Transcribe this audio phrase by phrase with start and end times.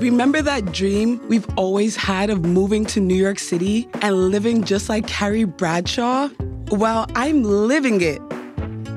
[0.00, 4.88] Remember that dream we've always had of moving to New York City and living just
[4.88, 6.28] like Carrie Bradshaw?
[6.70, 8.22] Well, I'm living it.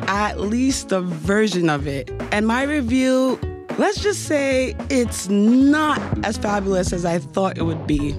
[0.08, 2.12] At least a version of it.
[2.32, 3.40] And my review,
[3.80, 8.12] let's just say it's not as fabulous as I thought it would be.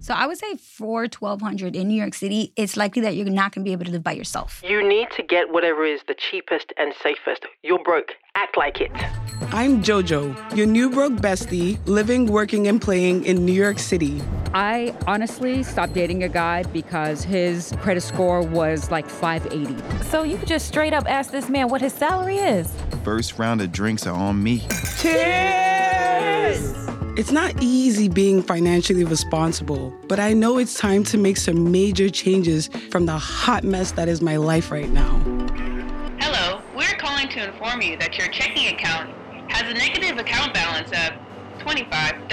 [0.00, 3.52] So I would say for 1200 in New York City, it's likely that you're not
[3.52, 4.62] going to be able to live by yourself.
[4.66, 7.44] You need to get whatever is the cheapest and safest.
[7.62, 8.12] You're broke.
[8.34, 8.92] Act like it.
[9.50, 14.22] I'm JoJo, your new broke bestie, living, working, and playing in New York City.
[14.54, 20.04] I honestly stopped dating a guy because his credit score was like 580.
[20.04, 22.72] So you could just straight up ask this man what his salary is.
[23.04, 24.62] First round of drinks are on me.
[24.98, 26.74] Cheers!
[27.18, 32.08] It's not easy being financially responsible, but I know it's time to make some major
[32.08, 35.18] changes from the hot mess that is my life right now.
[36.20, 39.14] Hello, we're calling to inform you that your checking account
[39.56, 41.14] has a negative account balance of
[41.60, 42.28] $25.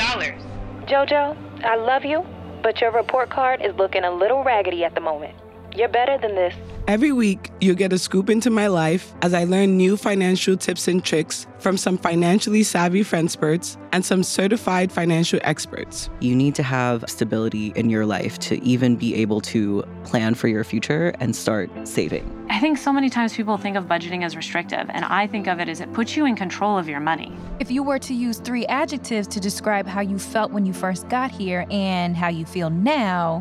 [0.86, 2.26] Jojo, I love you,
[2.62, 5.34] but your report card is looking a little raggedy at the moment.
[5.74, 6.54] You're better than this.
[6.86, 10.90] Every week, you'll get a scoop into my life as I learn new financial tips
[10.90, 16.10] and tricks from some financially savvy friendspurts and some certified financial experts.
[16.20, 20.50] You need to have stability in your life to even be able to plan for
[20.50, 22.30] your future and start saving.
[22.54, 25.60] I think so many times people think of budgeting as restrictive, and I think of
[25.60, 27.36] it as it puts you in control of your money.
[27.60, 31.10] If you were to use three adjectives to describe how you felt when you first
[31.10, 33.40] got here and how you feel now,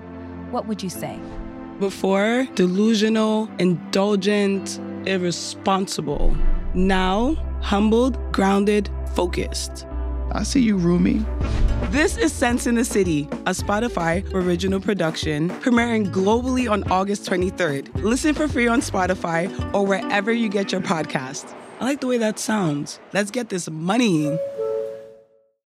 [0.50, 1.20] what would you say?
[1.78, 6.34] Before, delusional, indulgent, irresponsible.
[6.72, 9.86] Now, humbled, grounded, focused.
[10.33, 11.22] I see you, Rumi.
[11.93, 18.03] This is Cents & The City, a Spotify original production premiering globally on August 23rd.
[18.03, 21.55] Listen for free on Spotify or wherever you get your podcast.
[21.81, 22.98] I like the way that sounds.
[23.13, 24.39] Let's get this money.